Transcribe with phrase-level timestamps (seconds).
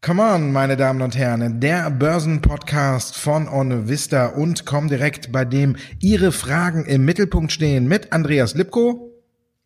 [0.00, 5.76] Come on, meine Damen und Herren, der Börsenpodcast von On Vista und Comdirect, bei dem
[6.00, 9.10] Ihre Fragen im Mittelpunkt stehen mit Andreas Lipko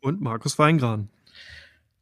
[0.01, 1.09] und Markus Weingran.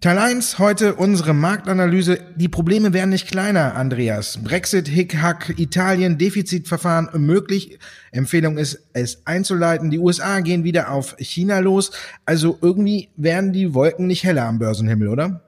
[0.00, 2.20] Teil 1, heute unsere Marktanalyse.
[2.36, 4.38] Die Probleme werden nicht kleiner, Andreas.
[4.44, 7.80] Brexit, Hickhack, Italien, Defizitverfahren möglich.
[8.12, 9.90] Empfehlung ist, es einzuleiten.
[9.90, 11.90] Die USA gehen wieder auf China los.
[12.26, 15.47] Also irgendwie werden die Wolken nicht heller am Börsenhimmel, oder?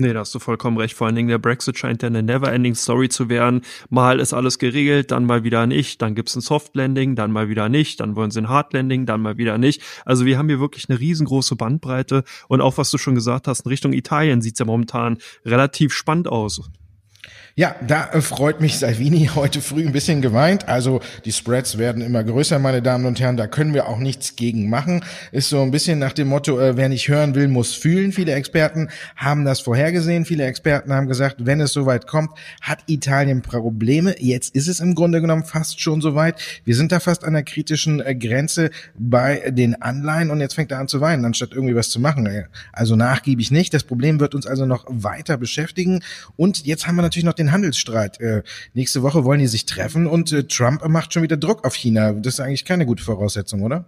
[0.00, 0.94] Nee, da hast du vollkommen recht.
[0.94, 3.62] Vor allen Dingen der Brexit scheint ja eine never-ending Story zu werden.
[3.90, 7.48] Mal ist alles geregelt, dann mal wieder nicht, dann gibt's ein Soft Landing, dann mal
[7.48, 9.82] wieder nicht, dann wollen sie ein Hard Landing, dann mal wieder nicht.
[10.04, 13.66] Also wir haben hier wirklich eine riesengroße Bandbreite und auch was du schon gesagt hast,
[13.66, 16.70] in Richtung Italien sieht's ja momentan relativ spannend aus.
[17.58, 20.68] Ja, da äh, freut mich Salvini heute früh ein bisschen geweint.
[20.68, 23.36] Also die Spreads werden immer größer, meine Damen und Herren.
[23.36, 25.04] Da können wir auch nichts gegen machen.
[25.32, 28.12] Ist so ein bisschen nach dem Motto, äh, wer nicht hören will, muss fühlen.
[28.12, 30.24] Viele Experten haben das vorhergesehen.
[30.24, 34.14] Viele Experten haben gesagt, wenn es soweit kommt, hat Italien Probleme.
[34.20, 36.40] Jetzt ist es im Grunde genommen fast schon soweit.
[36.64, 40.70] Wir sind da fast an der kritischen äh, Grenze bei den Anleihen und jetzt fängt
[40.70, 42.46] er an zu weinen, anstatt irgendwie was zu machen.
[42.72, 43.74] Also nachgiebig nicht.
[43.74, 46.04] Das Problem wird uns also noch weiter beschäftigen.
[46.36, 48.20] Und jetzt haben wir natürlich noch den den Handelsstreit.
[48.20, 48.42] Äh,
[48.74, 52.12] nächste Woche wollen die sich treffen und äh, Trump macht schon wieder Druck auf China.
[52.12, 53.84] Das ist eigentlich keine gute Voraussetzung, oder?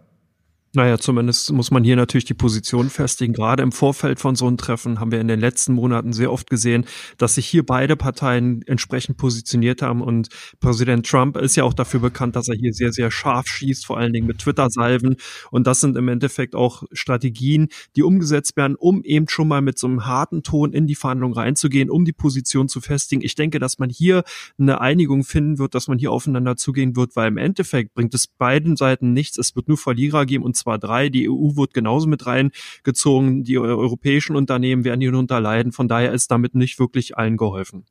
[0.73, 3.33] Naja, zumindest muss man hier natürlich die Position festigen.
[3.33, 6.49] Gerade im Vorfeld von so einem Treffen haben wir in den letzten Monaten sehr oft
[6.49, 6.85] gesehen,
[7.19, 10.01] dass sich hier beide Parteien entsprechend positioniert haben.
[10.01, 10.29] Und
[10.61, 13.98] Präsident Trump ist ja auch dafür bekannt, dass er hier sehr, sehr scharf schießt, vor
[13.98, 15.17] allen Dingen mit Twitter-Salven.
[15.51, 19.77] Und das sind im Endeffekt auch Strategien, die umgesetzt werden, um eben schon mal mit
[19.77, 23.23] so einem harten Ton in die Verhandlung reinzugehen, um die Position zu festigen.
[23.23, 24.23] Ich denke, dass man hier
[24.57, 28.29] eine Einigung finden wird, dass man hier aufeinander zugehen wird, weil im Endeffekt bringt es
[28.29, 29.37] beiden Seiten nichts.
[29.37, 31.08] Es wird nur Verlierer geben und zwar drei.
[31.08, 33.44] Die EU wird genauso mit reingezogen.
[33.44, 35.72] Die europäischen Unternehmen werden hierunter leiden.
[35.72, 37.84] Von daher ist damit nicht wirklich allen geholfen.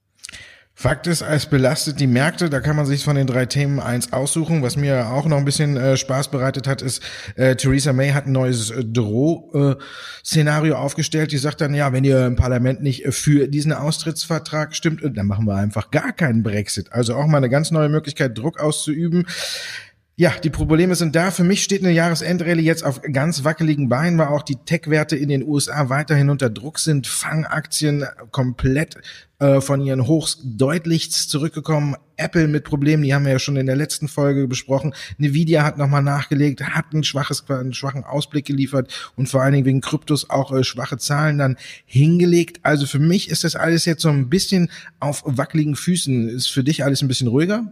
[0.82, 2.50] Fakt ist, es belastet die Märkte.
[2.50, 4.64] Da kann man sich von den drei Themen eins aussuchen.
[4.64, 7.04] Was mir auch noch ein bisschen äh, Spaß bereitet hat, ist,
[7.36, 11.34] äh, Theresa May hat ein neues äh, Droh-Szenario aufgestellt.
[11.34, 15.46] Die sagt dann, ja, wenn ihr im Parlament nicht für diesen Austrittsvertrag stimmt, dann machen
[15.48, 16.94] wir einfach gar keinen Brexit.
[16.94, 19.28] Also auch mal eine ganz neue Möglichkeit, Druck auszuüben.
[20.20, 21.32] Ja, die Probleme sind da.
[21.32, 25.30] Für mich steht eine Jahresendrallye jetzt auf ganz wackeligen Beinen, weil auch die Tech-Werte in
[25.30, 27.08] den USA weiterhin unter Druck sind.
[27.08, 28.98] Fangaktien komplett
[29.40, 31.96] äh, von ihren Hochs deutlichst zurückgekommen.
[32.18, 34.94] Apple mit Problemen, die haben wir ja schon in der letzten Folge besprochen.
[35.20, 39.66] Nvidia hat nochmal nachgelegt, hat ein schwaches, einen schwachen Ausblick geliefert und vor allen Dingen
[39.66, 41.56] wegen Kryptos auch äh, schwache Zahlen dann
[41.86, 42.60] hingelegt.
[42.64, 44.70] Also für mich ist das alles jetzt so ein bisschen
[45.00, 46.28] auf wackeligen Füßen.
[46.28, 47.72] Ist für dich alles ein bisschen ruhiger?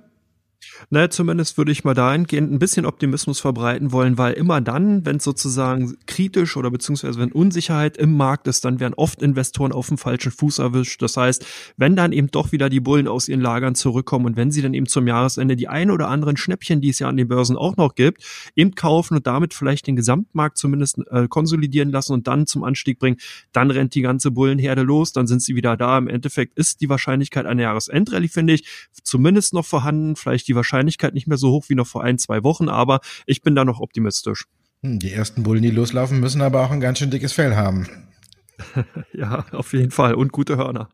[0.89, 5.17] Naja, zumindest würde ich mal dahingehend ein bisschen Optimismus verbreiten wollen, weil immer dann, wenn
[5.17, 9.87] es sozusagen kritisch oder beziehungsweise wenn Unsicherheit im Markt ist, dann werden oft Investoren auf
[9.87, 11.01] dem falschen Fuß erwischt.
[11.01, 11.45] Das heißt,
[11.77, 14.73] wenn dann eben doch wieder die Bullen aus ihren Lagern zurückkommen und wenn sie dann
[14.73, 17.77] eben zum Jahresende die ein oder anderen Schnäppchen, die es ja an den Börsen auch
[17.77, 18.23] noch gibt,
[18.55, 22.99] eben kaufen und damit vielleicht den Gesamtmarkt zumindest äh, konsolidieren lassen und dann zum Anstieg
[22.99, 23.17] bringen,
[23.51, 25.97] dann rennt die ganze Bullenherde los, dann sind sie wieder da.
[25.97, 28.67] Im Endeffekt ist die Wahrscheinlichkeit einer Jahresendrallye, finde ich,
[29.03, 30.16] zumindest noch vorhanden.
[30.16, 30.66] Vielleicht die Wahrscheinlichkeit
[31.13, 33.79] nicht mehr so hoch wie noch vor ein, zwei Wochen, aber ich bin da noch
[33.79, 34.45] optimistisch.
[34.83, 37.88] Hm, die ersten Bullen, die loslaufen, müssen aber auch ein ganz schön dickes Fell haben.
[39.13, 40.13] ja, auf jeden Fall.
[40.16, 40.89] Und gute Hörner.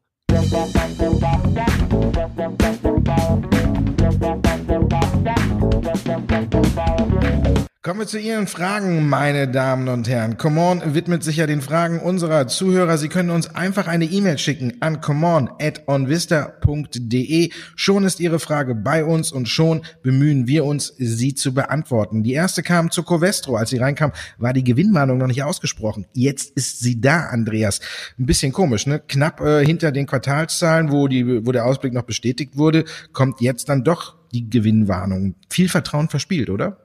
[7.85, 10.38] Kommen wir zu Ihren Fragen, meine Damen und Herren.
[10.38, 12.97] Come on widmet sich ja den Fragen unserer Zuhörer.
[12.97, 17.49] Sie können uns einfach eine E-Mail schicken an comeon@onvista.de.
[17.75, 22.23] Schon ist Ihre Frage bei uns und schon bemühen wir uns, sie zu beantworten.
[22.23, 23.57] Die erste kam zu Covestro.
[23.57, 26.05] Als sie reinkam, war die Gewinnwarnung noch nicht ausgesprochen.
[26.13, 27.81] Jetzt ist sie da, Andreas.
[28.17, 29.01] Ein bisschen komisch, ne?
[29.05, 33.67] Knapp äh, hinter den Quartalszahlen, wo die, wo der Ausblick noch bestätigt wurde, kommt jetzt
[33.67, 35.35] dann doch die Gewinnwarnung.
[35.49, 36.77] Viel Vertrauen verspielt, oder?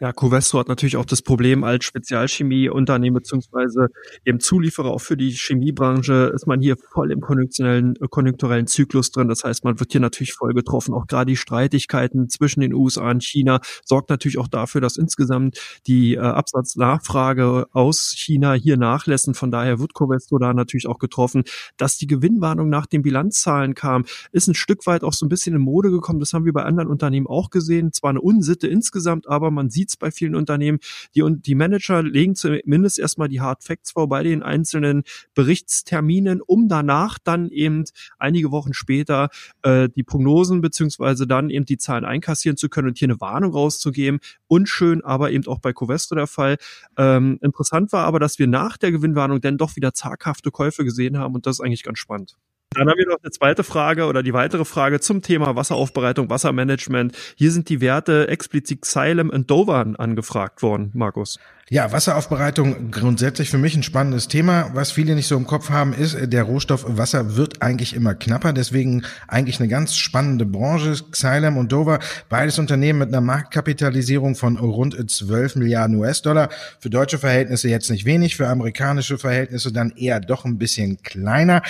[0.00, 3.88] Ja, Covestro hat natürlich auch das Problem als Spezialchemieunternehmen beziehungsweise
[4.24, 9.26] eben Zulieferer auch für die Chemiebranche ist man hier voll im konjunkturellen, konjunkturellen Zyklus drin.
[9.26, 10.94] Das heißt, man wird hier natürlich voll getroffen.
[10.94, 15.58] Auch gerade die Streitigkeiten zwischen den USA und China sorgt natürlich auch dafür, dass insgesamt
[15.88, 19.26] die äh, Absatznachfrage aus China hier nachlässt.
[19.26, 21.42] Und von daher wird Covestro da natürlich auch getroffen.
[21.76, 25.56] Dass die Gewinnwarnung nach den Bilanzzahlen kam, ist ein Stück weit auch so ein bisschen
[25.56, 26.20] in Mode gekommen.
[26.20, 27.92] Das haben wir bei anderen Unternehmen auch gesehen.
[27.92, 30.78] Zwar eine Unsitte insgesamt, aber Man sieht es bei vielen Unternehmen.
[31.14, 35.02] Die, und die Manager legen zumindest erstmal die Hard Facts vor bei den einzelnen
[35.34, 37.84] Berichtsterminen, um danach dann eben
[38.18, 39.28] einige Wochen später
[39.62, 43.52] äh, die Prognosen beziehungsweise dann eben die Zahlen einkassieren zu können und hier eine Warnung
[43.52, 44.20] rauszugeben.
[44.46, 46.56] Unschön, aber eben auch bei Covesto der Fall.
[46.96, 51.18] Ähm, interessant war aber, dass wir nach der Gewinnwarnung dann doch wieder zaghafte Käufe gesehen
[51.18, 52.36] haben und das ist eigentlich ganz spannend.
[52.74, 57.16] Dann haben wir noch eine zweite Frage oder die weitere Frage zum Thema Wasseraufbereitung, Wassermanagement.
[57.36, 61.38] Hier sind die Werte explizit Xylem und Dover angefragt worden, Markus.
[61.70, 64.70] Ja, Wasseraufbereitung grundsätzlich für mich ein spannendes Thema.
[64.72, 68.54] Was viele nicht so im Kopf haben, ist, der Rohstoff Wasser wird eigentlich immer knapper.
[68.54, 70.94] Deswegen eigentlich eine ganz spannende Branche.
[71.10, 71.98] Xylem und Dover,
[72.30, 76.48] beides Unternehmen mit einer Marktkapitalisierung von rund 12 Milliarden US-Dollar.
[76.80, 81.60] Für deutsche Verhältnisse jetzt nicht wenig, für amerikanische Verhältnisse dann eher doch ein bisschen kleiner.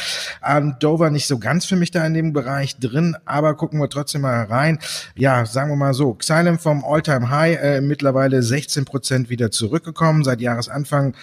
[0.47, 3.89] Ähm, Dover nicht so ganz für mich da in dem Bereich drin, aber gucken wir
[3.89, 4.79] trotzdem mal rein.
[5.15, 10.25] Ja, sagen wir mal so, Xylem vom All-Time-High äh, mittlerweile 16 Prozent wieder zurück zurückgekommen.
[10.25, 11.15] Seit Jahresanfang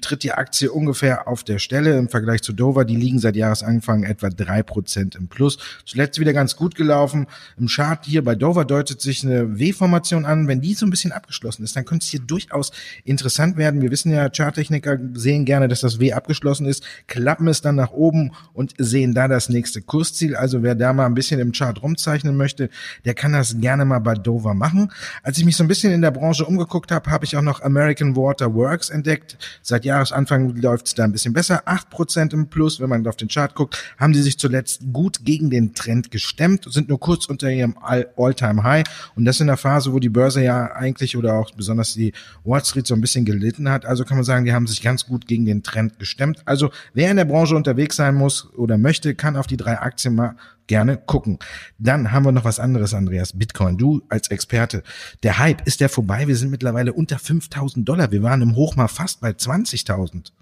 [0.00, 2.84] tritt die Aktie ungefähr auf der Stelle im Vergleich zu Dover.
[2.84, 5.58] Die liegen seit Jahresanfang etwa drei Prozent im Plus.
[5.84, 7.26] Zuletzt wieder ganz gut gelaufen.
[7.58, 10.48] Im Chart hier bei Dover deutet sich eine W-Formation an.
[10.48, 12.72] Wenn die so ein bisschen abgeschlossen ist, dann könnte es hier durchaus
[13.04, 13.80] interessant werden.
[13.80, 17.92] Wir wissen ja, Charttechniker sehen gerne, dass das W abgeschlossen ist, klappen es dann nach
[17.92, 20.36] oben und sehen da das nächste Kursziel.
[20.36, 22.68] Also wer da mal ein bisschen im Chart rumzeichnen möchte,
[23.04, 24.92] der kann das gerne mal bei Dover machen.
[25.22, 27.62] Als ich mich so ein bisschen in der Branche umgeguckt habe, habe ich auch noch
[27.62, 29.38] American Water Works entdeckt.
[29.62, 31.62] Seit Jahresanfang läuft es da ein bisschen besser.
[31.66, 35.24] acht Prozent im Plus, wenn man auf den Chart guckt, haben sie sich zuletzt gut
[35.24, 37.76] gegen den Trend gestemmt, sind nur kurz unter ihrem
[38.16, 38.84] All-Time-High.
[39.14, 42.12] Und das in der Phase, wo die Börse ja eigentlich oder auch besonders die
[42.44, 43.84] Wall Street so ein bisschen gelitten hat.
[43.84, 46.42] Also kann man sagen, die haben sich ganz gut gegen den Trend gestemmt.
[46.46, 50.14] Also wer in der Branche unterwegs sein muss oder möchte, kann auf die drei Aktien
[50.14, 50.36] mal
[50.66, 51.38] gerne gucken.
[51.78, 53.38] Dann haben wir noch was anderes, Andreas.
[53.38, 54.82] Bitcoin, du als Experte.
[55.22, 56.26] Der Hype, ist der vorbei?
[56.26, 58.10] Wir sind mittlerweile unter 5000 Dollar.
[58.10, 60.32] Wir waren im Hoch mal fast bei 20.000.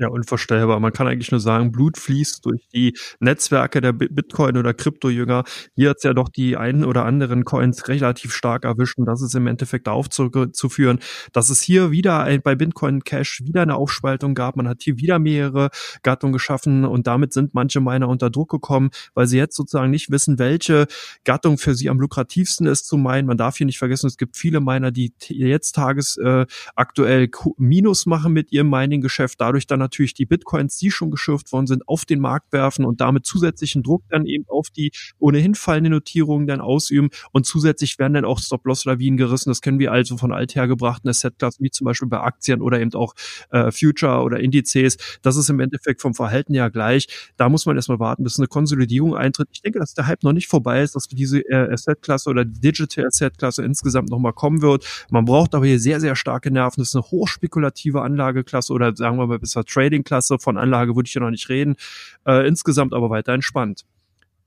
[0.00, 0.80] Ja, unvorstellbar.
[0.80, 5.44] Man kann eigentlich nur sagen, Blut fließt durch die Netzwerke der Bitcoin- oder Kryptojünger.
[5.76, 9.20] Hier hat es ja doch die einen oder anderen Coins relativ stark erwischt und das
[9.20, 11.00] ist im Endeffekt aufzuführen,
[11.34, 14.56] dass es hier wieder bei Bitcoin Cash wieder eine Aufspaltung gab.
[14.56, 15.68] Man hat hier wieder mehrere
[16.02, 20.10] Gattungen geschaffen und damit sind manche Miner unter Druck gekommen, weil sie jetzt sozusagen nicht
[20.10, 20.86] wissen, welche
[21.24, 23.26] Gattung für sie am lukrativsten ist zu meinen.
[23.26, 28.32] Man darf hier nicht vergessen, es gibt viele Miner, die jetzt tagesaktuell äh, Minus machen
[28.32, 32.20] mit ihrem Mining-Geschäft, dadurch dann natürlich die Bitcoins, die schon geschürft worden sind, auf den
[32.20, 37.10] Markt werfen und damit zusätzlichen Druck dann eben auf die ohnehin fallende Notierungen dann ausüben
[37.32, 39.50] und zusätzlich werden dann auch Stop-Loss-Lawinen gerissen.
[39.50, 43.14] Das kennen wir also von althergebrachten Asset-Klassen, wie zum Beispiel bei Aktien oder eben auch
[43.50, 44.96] äh, Future oder Indizes.
[45.22, 47.08] Das ist im Endeffekt vom Verhalten ja gleich.
[47.36, 49.48] Da muss man erstmal warten, bis eine Konsolidierung eintritt.
[49.52, 53.06] Ich denke, dass der Hype noch nicht vorbei ist, dass diese äh, Asset-Klasse oder Digital
[53.06, 54.86] Asset-Klasse insgesamt nochmal kommen wird.
[55.10, 56.80] Man braucht aber hier sehr, sehr starke Nerven.
[56.80, 61.14] Das ist eine hochspekulative Anlageklasse oder sagen wir mal besser Trading-Klasse, von Anlage würde ich
[61.14, 61.76] ja noch nicht reden.
[62.26, 63.84] Äh, insgesamt aber weiter entspannt.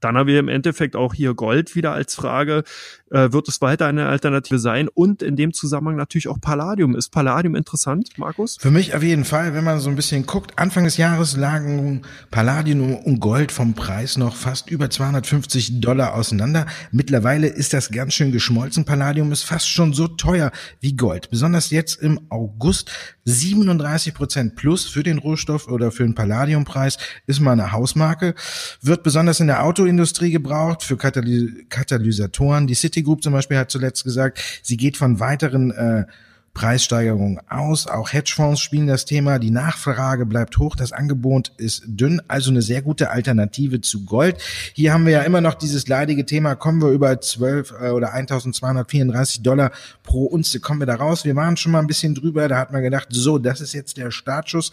[0.03, 2.63] Dann haben wir im Endeffekt auch hier Gold wieder als Frage.
[3.09, 4.89] Äh, wird es weiter eine Alternative sein?
[4.93, 6.95] Und in dem Zusammenhang natürlich auch Palladium.
[6.95, 8.57] Ist Palladium interessant, Markus?
[8.59, 10.57] Für mich auf jeden Fall, wenn man so ein bisschen guckt.
[10.57, 12.01] Anfang des Jahres lagen
[12.31, 16.65] Palladium und Gold vom Preis noch fast über 250 Dollar auseinander.
[16.91, 18.83] Mittlerweile ist das ganz schön geschmolzen.
[18.83, 21.29] Palladium ist fast schon so teuer wie Gold.
[21.29, 22.91] Besonders jetzt im August
[23.25, 26.97] 37 Prozent plus für den Rohstoff oder für den Palladiumpreis
[27.27, 28.35] ist mal eine Hausmarke.
[28.81, 32.65] Wird besonders in der Auto Autoindustrie gebraucht, für Kataly Katalysatoren.
[32.65, 36.05] Die Citigroup zum Beispiel hat zuletzt gesagt, sie geht von weiteren äh,
[36.53, 37.87] Preissteigerung aus.
[37.87, 39.39] Auch Hedgefonds spielen das Thema.
[39.39, 44.37] Die Nachfrage bleibt hoch, das Angebot ist dünn, also eine sehr gute Alternative zu Gold.
[44.73, 48.13] Hier haben wir ja immer noch dieses leidige Thema, kommen wir über 12 äh, oder
[48.13, 49.71] 1234 Dollar
[50.03, 51.25] pro Unze, kommen wir da raus.
[51.25, 53.97] Wir waren schon mal ein bisschen drüber, da hat man gedacht, so, das ist jetzt
[53.97, 54.71] der Startschuss.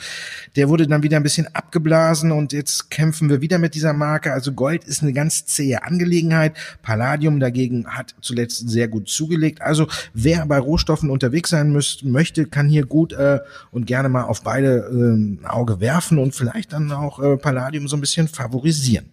[0.56, 4.34] Der wurde dann wieder ein bisschen abgeblasen und jetzt kämpfen wir wieder mit dieser Marke.
[4.34, 6.54] Also Gold ist eine ganz zähe Angelegenheit.
[6.82, 9.62] Palladium dagegen hat zuletzt sehr gut zugelegt.
[9.62, 14.24] Also wer bei Rohstoffen unterwegs sein müsst, möchte, kann hier gut äh, und gerne mal
[14.24, 19.06] auf beide äh, Auge werfen und vielleicht dann auch äh, Palladium so ein bisschen favorisieren.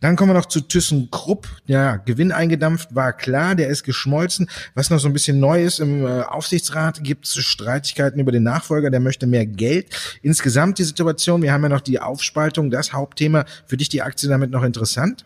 [0.00, 1.48] Dann kommen wir noch zu ThyssenKrupp.
[1.66, 4.48] Ja, Gewinn eingedampft war klar, der ist geschmolzen.
[4.74, 8.42] Was noch so ein bisschen neu ist, im äh, Aufsichtsrat gibt es Streitigkeiten über den
[8.42, 9.86] Nachfolger, der möchte mehr Geld.
[10.22, 13.44] Insgesamt die Situation, wir haben ja noch die Aufspaltung, das Hauptthema.
[13.66, 15.24] Für dich die Aktie damit noch interessant?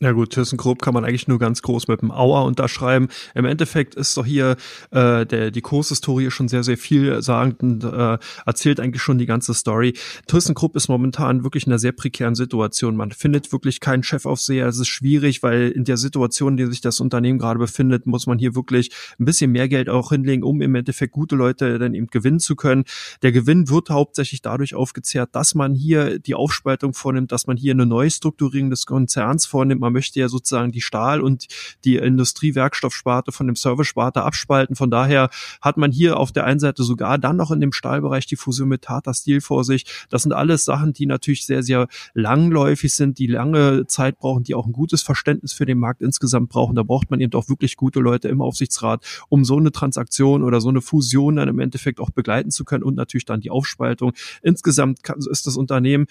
[0.00, 3.08] Ja gut, ThyssenKrupp kann man eigentlich nur ganz groß mit dem Auer unterschreiben.
[3.34, 4.56] Im Endeffekt ist doch hier
[4.92, 9.26] äh, der, die Kurshistorie schon sehr, sehr viel sagend und äh, erzählt eigentlich schon die
[9.26, 9.94] ganze Story.
[10.28, 12.94] ThyssenKrupp ist momentan wirklich in einer sehr prekären Situation.
[12.94, 14.68] Man findet wirklich keinen Chefaufseher.
[14.68, 18.28] Es ist schwierig, weil in der Situation, in der sich das Unternehmen gerade befindet, muss
[18.28, 21.94] man hier wirklich ein bisschen mehr Geld auch hinlegen, um im Endeffekt gute Leute dann
[21.94, 22.84] eben gewinnen zu können.
[23.22, 27.72] Der Gewinn wird hauptsächlich dadurch aufgezehrt, dass man hier die Aufspaltung vornimmt, dass man hier
[27.72, 31.46] eine Neustrukturierung des Konzerns vornimmt man möchte ja sozusagen die Stahl- und
[31.84, 34.76] die Industriewerkstoffsparte von dem Service-Sparte abspalten.
[34.76, 35.30] Von daher
[35.62, 38.68] hat man hier auf der einen Seite sogar dann noch in dem Stahlbereich die Fusion
[38.68, 39.86] mit Tata Steel vor sich.
[40.10, 44.54] Das sind alles Sachen, die natürlich sehr, sehr langläufig sind, die lange Zeit brauchen, die
[44.54, 46.76] auch ein gutes Verständnis für den Markt insgesamt brauchen.
[46.76, 50.60] Da braucht man eben auch wirklich gute Leute im Aufsichtsrat, um so eine Transaktion oder
[50.60, 54.12] so eine Fusion dann im Endeffekt auch begleiten zu können und natürlich dann die Aufspaltung.
[54.42, 56.06] Insgesamt ist das Unternehmen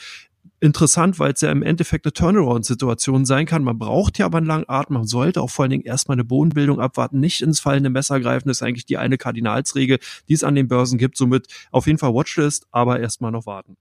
[0.59, 3.63] interessant, weil es ja im Endeffekt eine Turnaround-Situation sein kann.
[3.63, 4.95] Man braucht ja aber einen langen Atem.
[4.95, 8.47] Man sollte auch vor allen Dingen erstmal eine Bodenbildung abwarten, nicht ins fallende Messer greifen.
[8.47, 11.17] Das ist eigentlich die eine Kardinalsregel, die es an den Börsen gibt.
[11.17, 13.77] Somit auf jeden Fall Watchlist, aber erstmal noch warten.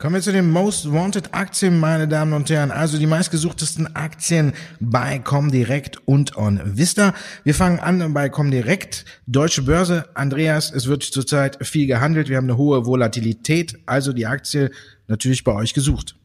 [0.00, 2.70] Kommen wir zu den Most Wanted Aktien, meine Damen und Herren.
[2.70, 7.12] Also die meistgesuchtesten Aktien bei Comdirect und on Vista.
[7.44, 9.04] Wir fangen an bei Comdirect.
[9.26, 10.08] Deutsche Börse.
[10.14, 12.30] Andreas, es wird zurzeit viel gehandelt.
[12.30, 13.76] Wir haben eine hohe Volatilität.
[13.84, 14.70] Also die Aktie
[15.06, 16.16] natürlich bei euch gesucht.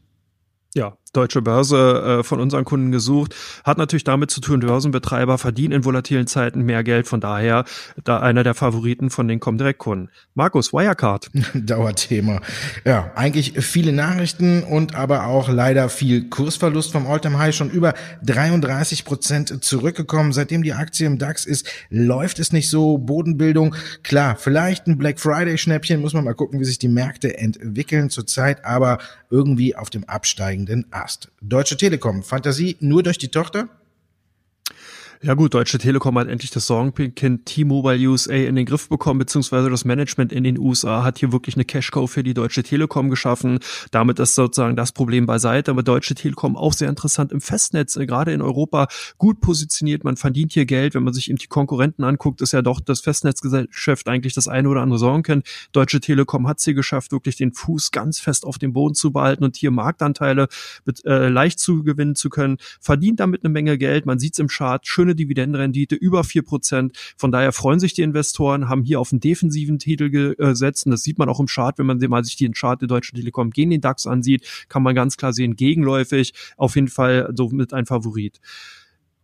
[0.74, 3.34] Ja, deutsche Börse äh, von unseren Kunden gesucht.
[3.64, 7.06] Hat natürlich damit zu tun, Börsenbetreiber verdienen in volatilen Zeiten mehr Geld.
[7.06, 7.64] Von daher
[8.04, 10.10] da einer der Favoriten von den Comdirect-Kunden.
[10.34, 11.30] Markus, Wirecard.
[11.54, 12.40] Dauerthema.
[12.84, 17.54] Ja, eigentlich viele Nachrichten und aber auch leider viel Kursverlust vom Alltime High.
[17.54, 17.94] Schon über
[18.24, 20.32] 33 Prozent zurückgekommen.
[20.32, 22.98] Seitdem die Aktie im DAX ist, läuft es nicht so.
[22.98, 26.00] Bodenbildung, klar, vielleicht ein Black Friday-Schnäppchen.
[26.00, 28.64] Muss man mal gucken, wie sich die Märkte entwickeln zurzeit.
[28.64, 28.98] Aber
[29.30, 31.05] irgendwie auf dem absteigenden Ast.
[31.06, 31.28] Podcast.
[31.40, 33.68] Deutsche Telekom, Fantasie nur durch die Tochter?
[35.22, 39.70] Ja gut, Deutsche Telekom hat endlich das Sorgenkind T-Mobile USA in den Griff bekommen, beziehungsweise
[39.70, 43.60] das Management in den USA hat hier wirklich eine Cash-Cow für die Deutsche Telekom geschaffen.
[43.90, 45.70] Damit ist sozusagen das Problem beiseite.
[45.70, 50.04] Aber Deutsche Telekom auch sehr interessant im Festnetz, äh, gerade in Europa gut positioniert.
[50.04, 50.94] Man verdient hier Geld.
[50.94, 54.68] Wenn man sich eben die Konkurrenten anguckt, ist ja doch das Festnetzgeschäft eigentlich das eine
[54.68, 55.46] oder andere Sorgenkind.
[55.72, 59.12] Deutsche Telekom hat es hier geschafft, wirklich den Fuß ganz fest auf dem Boden zu
[59.12, 60.48] behalten und hier Marktanteile
[60.84, 62.58] mit, äh, leicht zu gewinnen zu können.
[62.80, 64.04] Verdient damit eine Menge Geld.
[64.04, 64.86] Man sieht es im Chart.
[64.86, 66.96] Schön schöne Dividendenrendite, über vier Prozent.
[67.16, 70.86] Von daher freuen sich die Investoren, haben hier auf einen defensiven Titel gesetzt.
[70.86, 73.16] Und das sieht man auch im Chart, wenn man mal sich den Chart der Deutschen
[73.16, 77.48] Telekom gegen den DAX ansieht, kann man ganz klar sehen, gegenläufig auf jeden Fall so
[77.50, 78.40] mit ein Favorit.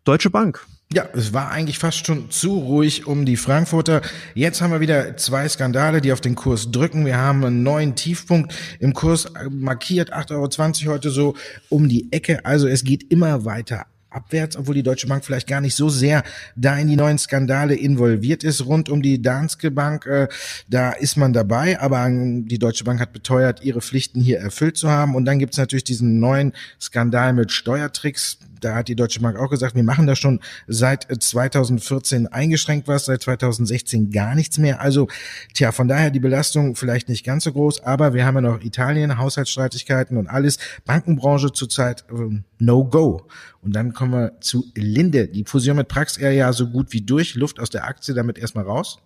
[0.04, 0.66] Deutsche Bank.
[0.92, 4.02] Ja, es war eigentlich fast schon zu ruhig um die Frankfurter.
[4.34, 7.06] Jetzt haben wir wieder zwei Skandale, die auf den Kurs drücken.
[7.06, 11.34] Wir haben einen neuen Tiefpunkt im Kurs markiert, 8,20 Euro heute so
[11.70, 12.44] um die Ecke.
[12.44, 16.22] Also es geht immer weiter abwärts, obwohl die Deutsche Bank vielleicht gar nicht so sehr
[16.56, 20.06] da in die neuen Skandale involviert ist rund um die Danske Bank.
[20.06, 20.28] Äh,
[20.68, 24.90] da ist man dabei, aber die Deutsche Bank hat beteuert, ihre Pflichten hier erfüllt zu
[24.90, 25.14] haben.
[25.14, 29.38] Und dann gibt es natürlich diesen neuen Skandal mit Steuertricks da hat die Deutsche Bank
[29.38, 34.80] auch gesagt, wir machen da schon seit 2014 eingeschränkt was, seit 2016 gar nichts mehr.
[34.80, 35.08] Also,
[35.54, 38.62] tja, von daher die Belastung vielleicht nicht ganz so groß, aber wir haben ja noch
[38.62, 40.58] Italien, Haushaltsstreitigkeiten und alles.
[40.84, 43.26] Bankenbranche zurzeit äh, no go.
[43.60, 45.28] Und dann kommen wir zu Linde.
[45.28, 47.34] Die Fusion mit Prax eher ja so gut wie durch.
[47.34, 48.98] Luft aus der Aktie damit erstmal raus.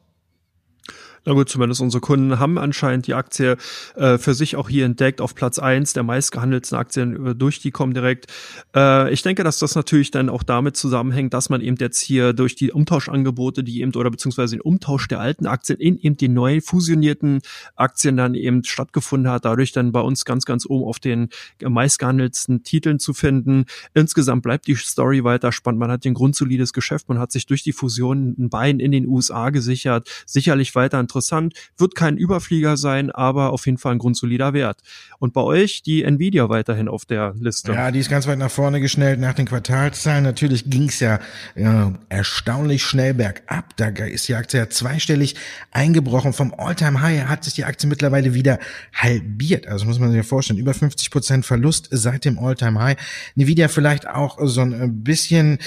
[1.28, 3.56] Na gut, zumindest unsere Kunden haben anscheinend die Aktie
[3.96, 7.72] äh, für sich auch hier entdeckt auf Platz eins der meistgehandelten Aktien äh, durch die
[7.72, 8.32] Comdirect.
[8.76, 12.32] Äh, ich denke, dass das natürlich dann auch damit zusammenhängt, dass man eben jetzt hier
[12.32, 16.28] durch die Umtauschangebote, die eben oder beziehungsweise den Umtausch der alten Aktien in eben die
[16.28, 17.40] neu fusionierten
[17.74, 21.30] Aktien dann eben stattgefunden hat, dadurch dann bei uns ganz, ganz oben auf den
[21.60, 23.64] meistgehandelten Titeln zu finden.
[23.94, 25.80] Insgesamt bleibt die Story weiter spannend.
[25.80, 29.08] Man hat ein grundsolides Geschäft, man hat sich durch die Fusion ein Bein in den
[29.08, 31.54] USA gesichert, sicherlich weiter ein interessant.
[31.78, 34.80] Wird kein Überflieger sein, aber auf jeden Fall ein grundsolider Wert.
[35.18, 37.72] Und bei euch die Nvidia weiterhin auf der Liste.
[37.72, 40.24] Ja, die ist ganz weit nach vorne geschnellt nach den Quartalszahlen.
[40.24, 41.20] Natürlich ging es ja,
[41.54, 43.76] ja erstaunlich schnell bergab.
[43.76, 45.36] Da ist die Aktie ja zweistellig
[45.72, 46.32] eingebrochen.
[46.32, 48.58] Vom Alltime high hat sich die Aktie mittlerweile wieder
[48.92, 49.66] halbiert.
[49.66, 52.96] Also muss man sich vorstellen, über 50 Prozent Verlust seit dem Alltime high
[53.36, 55.58] Nvidia vielleicht auch so ein bisschen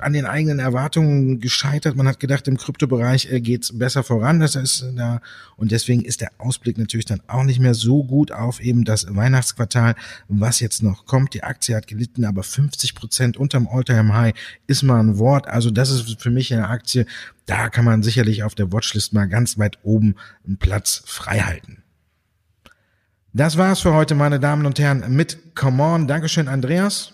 [0.00, 1.96] an den eigenen Erwartungen gescheitert.
[1.96, 4.40] Man hat gedacht, im Kryptobereich äh, geht's besser voran.
[4.40, 5.20] Das Fenster ist da
[5.56, 9.06] und deswegen ist der Ausblick natürlich dann auch nicht mehr so gut auf eben das
[9.14, 9.94] Weihnachtsquartal,
[10.28, 11.34] was jetzt noch kommt.
[11.34, 14.34] Die Aktie hat gelitten, aber 50 Prozent unterm All-Time High
[14.66, 15.48] ist mal ein Wort.
[15.48, 17.06] Also das ist für mich eine Aktie,
[17.46, 20.14] da kann man sicherlich auf der Watchlist mal ganz weit oben
[20.46, 21.60] einen Platz frei.
[23.32, 26.08] Das war's für heute, meine Damen und Herren, mit Come On.
[26.08, 27.12] Dankeschön, Andreas.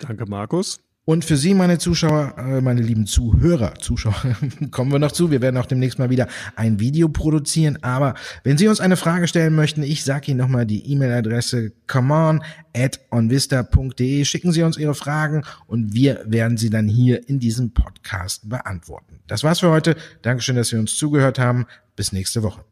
[0.00, 0.80] Danke, Markus.
[1.10, 4.14] Und für Sie, meine Zuschauer, äh, meine lieben Zuhörer, Zuschauer,
[4.70, 5.32] kommen wir noch zu.
[5.32, 7.80] Wir werden auch demnächst mal wieder ein Video produzieren.
[7.82, 8.14] Aber
[8.44, 12.44] wenn Sie uns eine Frage stellen möchten, ich sage Ihnen nochmal die E-Mail-Adresse comeon
[12.76, 14.24] at onvista.de.
[14.24, 19.18] Schicken Sie uns Ihre Fragen und wir werden sie dann hier in diesem Podcast beantworten.
[19.26, 19.96] Das war's für heute.
[20.22, 21.66] Dankeschön, dass Sie uns zugehört haben.
[21.96, 22.64] Bis nächste Woche.